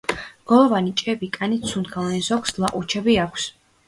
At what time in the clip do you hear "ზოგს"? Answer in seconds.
2.29-2.57